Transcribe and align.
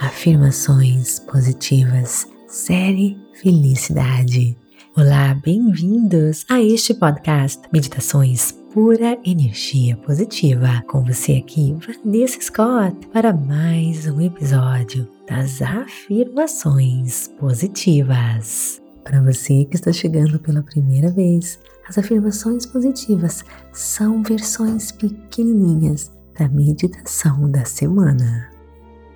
Afirmações 0.00 1.18
Positivas, 1.18 2.28
série 2.46 3.18
Felicidade. 3.34 4.56
Olá, 4.96 5.34
bem-vindos 5.44 6.46
a 6.48 6.62
este 6.62 6.94
podcast 6.94 7.60
Meditações 7.72 8.52
Pura 8.72 9.18
Energia 9.24 9.96
Positiva. 9.96 10.84
Com 10.88 11.04
você 11.04 11.32
aqui, 11.32 11.76
Vanessa 12.04 12.40
Scott, 12.40 13.08
para 13.12 13.32
mais 13.32 14.06
um 14.06 14.20
episódio 14.20 15.08
das 15.28 15.60
Afirmações 15.60 17.26
Positivas. 17.40 18.80
Para 19.02 19.20
você 19.20 19.64
que 19.64 19.74
está 19.74 19.92
chegando 19.92 20.38
pela 20.38 20.62
primeira 20.62 21.10
vez, 21.10 21.58
as 21.88 21.98
afirmações 21.98 22.64
positivas 22.64 23.44
são 23.72 24.22
versões 24.22 24.92
pequenininhas 24.92 26.12
da 26.38 26.48
meditação 26.48 27.50
da 27.50 27.64
semana. 27.64 28.57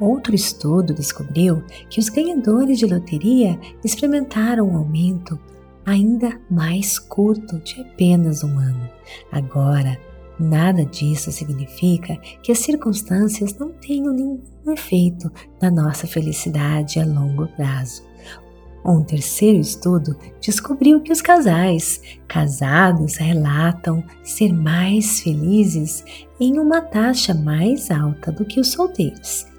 Outro 0.00 0.34
estudo 0.34 0.94
descobriu 0.94 1.62
que 1.90 2.00
os 2.00 2.08
ganhadores 2.08 2.78
de 2.78 2.86
loteria 2.86 3.60
experimentaram 3.84 4.66
um 4.66 4.78
aumento 4.78 5.38
ainda 5.84 6.40
mais 6.50 6.98
curto 6.98 7.58
de 7.58 7.82
apenas 7.82 8.42
um 8.42 8.58
ano. 8.58 8.88
Agora, 9.30 9.98
nada 10.38 10.86
disso 10.86 11.30
significa 11.30 12.16
que 12.42 12.50
as 12.50 12.60
circunstâncias 12.60 13.54
não 13.58 13.72
tenham 13.72 14.14
nenhum 14.14 14.40
efeito 14.68 15.30
na 15.60 15.70
nossa 15.70 16.06
felicidade 16.06 16.98
a 16.98 17.04
longo 17.04 17.46
prazo. 17.48 18.02
Um 18.82 19.04
terceiro 19.04 19.58
estudo 19.58 20.16
descobriu 20.40 21.02
que 21.02 21.12
os 21.12 21.20
casais 21.20 22.00
casados 22.26 23.16
relatam 23.16 24.02
ser 24.24 24.54
mais 24.54 25.20
felizes 25.20 26.02
em 26.40 26.58
uma 26.58 26.80
taxa 26.80 27.34
mais 27.34 27.90
alta 27.90 28.32
do 28.32 28.46
que 28.46 28.58
os 28.58 28.72
solteiros 28.72 29.49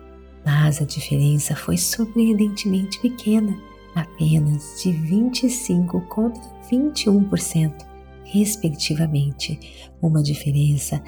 mas 0.45 0.81
a 0.81 0.85
diferença 0.85 1.55
foi 1.55 1.77
surpreendentemente 1.77 2.99
pequena, 2.99 3.57
apenas 3.95 4.81
de 4.81 4.91
25 4.91 6.01
contra 6.01 6.41
21%, 6.71 7.85
respectivamente, 8.23 9.59
uma 10.01 10.23
diferença 10.23 11.01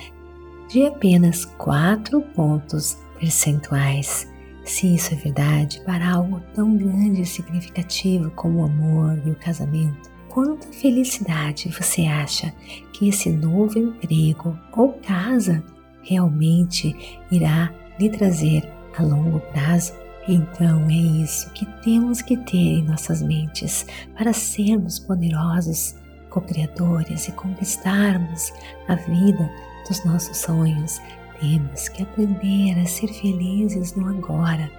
de 0.67 0.85
apenas 0.85 1.45
4 1.45 2.21
pontos 2.35 2.97
percentuais. 3.19 4.27
Se 4.65 4.93
isso 4.93 5.13
é 5.13 5.17
verdade 5.17 5.81
para 5.85 6.13
algo 6.13 6.41
tão 6.53 6.75
grande 6.75 7.21
e 7.21 7.25
significativo 7.25 8.31
como 8.31 8.61
o 8.61 8.65
amor 8.65 9.21
e 9.25 9.31
o 9.31 9.35
casamento, 9.35 10.09
quanta 10.29 10.67
felicidade 10.71 11.69
você 11.69 12.05
acha 12.05 12.53
que 12.93 13.09
esse 13.09 13.29
novo 13.29 13.77
emprego 13.77 14.57
ou 14.75 14.93
casa 14.93 15.63
realmente 16.01 16.95
irá 17.31 17.73
lhe 17.99 18.09
trazer 18.09 18.63
a 18.97 19.03
longo 19.03 19.39
prazo, 19.51 19.93
então 20.27 20.87
é 20.89 20.93
isso 20.93 21.49
que 21.51 21.65
temos 21.81 22.21
que 22.21 22.37
ter 22.37 22.79
em 22.79 22.83
nossas 22.83 23.21
mentes 23.21 23.85
para 24.17 24.31
sermos 24.31 24.99
poderosos, 24.99 25.95
co-criadores 26.29 27.27
e 27.27 27.31
conquistarmos 27.33 28.53
a 28.87 28.95
vida 28.95 29.49
dos 29.87 30.03
nossos 30.05 30.37
sonhos. 30.37 31.01
Temos 31.39 31.89
que 31.89 32.03
aprender 32.03 32.79
a 32.79 32.85
ser 32.85 33.07
felizes 33.07 33.95
no 33.95 34.07
agora, 34.07 34.71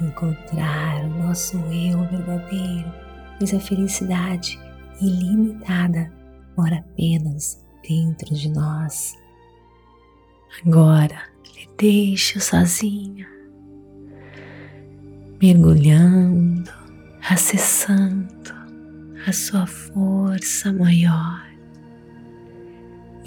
encontrar 0.00 1.04
o 1.04 1.08
nosso 1.22 1.56
eu 1.56 2.02
verdadeiro, 2.08 2.90
pois 3.38 3.52
a 3.52 3.60
felicidade 3.60 4.58
ilimitada 5.02 6.10
mora 6.56 6.78
apenas 6.78 7.62
dentro 7.86 8.34
de 8.34 8.48
nós. 8.48 9.14
Agora, 10.64 11.20
lhe 11.54 11.68
deixo 11.76 12.40
sozinho 12.40 13.37
mergulhando, 15.40 16.70
acessando 17.28 18.28
a 19.26 19.32
sua 19.32 19.66
força 19.66 20.72
maior, 20.72 21.46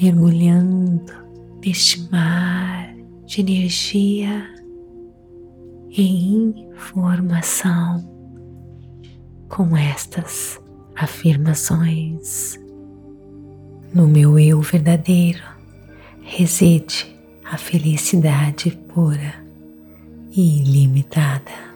mergulhando 0.01 1.13
neste 1.63 2.11
mar 2.11 2.93
de 3.25 3.41
energia 3.41 4.45
e 5.89 6.35
informação 6.35 8.09
com 9.47 9.75
estas 9.77 10.59
afirmações. 10.95 12.59
No 13.93 14.07
meu 14.07 14.37
eu 14.37 14.61
verdadeiro 14.61 15.43
reside 16.23 17.15
a 17.43 17.57
felicidade 17.57 18.71
pura 18.93 19.33
e 20.31 20.61
ilimitada. 20.61 21.70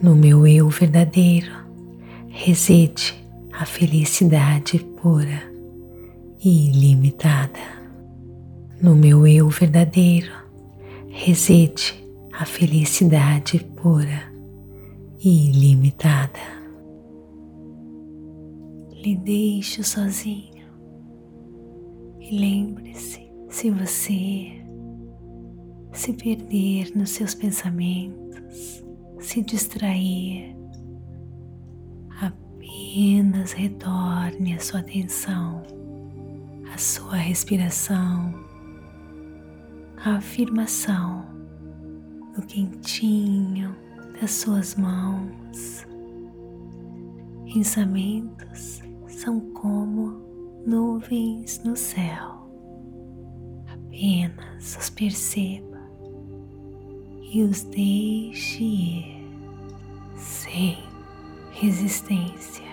No 0.00 0.14
meu 0.14 0.46
eu 0.46 0.68
verdadeiro 0.68 1.50
reside 2.28 3.14
a 3.52 3.66
felicidade 3.66 4.78
pura 4.78 5.42
e 6.38 6.70
ilimitada. 6.70 7.58
No 8.80 8.94
meu 8.94 9.26
eu 9.26 9.48
verdadeiro 9.48 10.30
reside 11.08 11.94
a 12.32 12.44
felicidade 12.44 13.58
pura 13.74 14.32
e 15.18 15.50
ilimitada. 15.50 16.38
Lhe 19.02 19.16
deixo 19.16 19.82
sozinho 19.82 20.64
e 22.20 22.38
lembre-se: 22.38 23.28
se 23.48 23.68
você 23.68 24.62
se 25.92 26.12
perder 26.12 26.96
nos 26.96 27.10
seus 27.10 27.34
pensamentos, 27.34 28.86
se 29.28 29.42
distrair, 29.42 30.56
apenas 32.18 33.52
retorne 33.52 34.54
a 34.54 34.58
sua 34.58 34.80
atenção, 34.80 35.62
a 36.72 36.78
sua 36.78 37.16
respiração, 37.16 38.32
a 40.02 40.16
afirmação 40.16 41.26
do 42.34 42.40
quentinho 42.40 43.76
das 44.18 44.30
suas 44.30 44.76
mãos. 44.76 45.86
Pensamentos 47.52 48.80
são 49.08 49.40
como 49.52 50.22
nuvens 50.64 51.62
no 51.62 51.76
céu. 51.76 52.48
Apenas 53.66 54.74
os 54.80 54.88
perceba 54.88 55.78
e 57.30 57.42
os 57.42 57.62
deixe 57.64 58.64
ir 58.64 59.17
sem 60.18 60.78
resistência. 61.52 62.67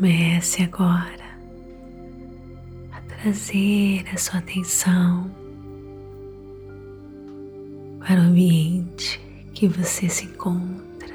Comece 0.00 0.62
agora 0.62 1.36
a 2.90 3.02
trazer 3.02 4.02
a 4.10 4.16
sua 4.16 4.38
atenção 4.38 5.30
para 7.98 8.18
o 8.18 8.24
ambiente 8.24 9.20
que 9.52 9.68
você 9.68 10.08
se 10.08 10.24
encontra, 10.24 11.14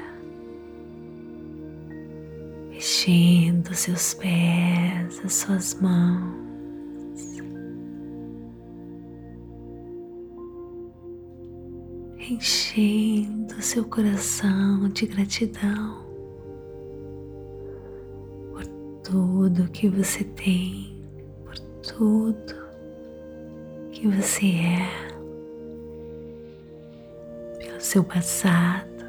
mexendo 2.70 3.74
seus 3.74 4.14
pés, 4.14 5.20
as 5.24 5.34
suas 5.34 5.74
mãos. 5.80 6.36
Enchendo 12.20 13.60
seu 13.60 13.84
coração 13.84 14.88
de 14.90 15.06
gratidão 15.06 16.05
tudo 19.08 19.70
que 19.70 19.88
você 19.88 20.24
tem, 20.24 21.00
por 21.44 21.56
tudo 21.80 22.54
que 23.92 24.08
você 24.08 24.46
é 24.46 25.16
seu 27.78 28.02
passado, 28.02 29.06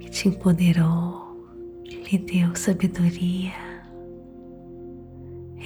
que 0.00 0.10
te 0.10 0.28
empoderou, 0.28 1.36
que 1.84 2.02
lhe 2.02 2.18
deu 2.18 2.56
sabedoria. 2.56 3.52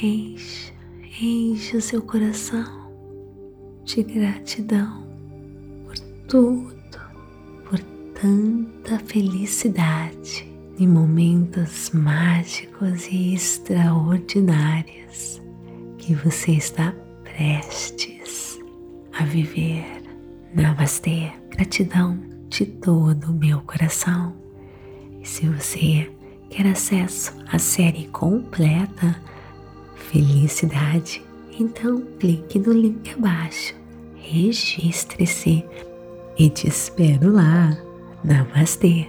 Encha, 0.03 0.75
encha 1.19 1.79
o 1.79 1.81
seu 1.81 2.03
coração 2.03 2.93
de 3.85 4.03
gratidão 4.03 5.07
por 5.87 5.99
tudo, 6.29 7.01
por 7.65 7.81
tanta 8.21 8.99
felicidade 9.07 10.56
em 10.79 10.87
momentos 10.87 11.91
mágicos 11.91 13.09
e 13.09 13.35
extraordinários 13.35 15.43
que 15.99 16.15
você 16.15 16.53
está 16.53 16.95
prestes 17.25 18.61
a 19.19 19.25
viver. 19.25 19.85
Namastê, 20.55 21.33
gratidão 21.51 22.19
de 22.49 22.67
todo 22.67 23.31
o 23.31 23.35
meu 23.35 23.61
coração. 23.63 24.35
E 25.21 25.27
se 25.27 25.49
você 25.49 26.11
quer 26.51 26.67
acesso 26.67 27.33
à 27.51 27.59
série 27.59 28.07
completa 28.09 29.17
Felicidade, 30.11 31.23
então 31.59 32.01
clique 32.21 32.59
no 32.59 32.73
link 32.73 33.11
abaixo, 33.11 33.75
registre-se 34.15 35.65
e 36.39 36.49
te 36.49 36.69
espero 36.69 37.33
lá. 37.33 37.77
Namastê, 38.23 39.09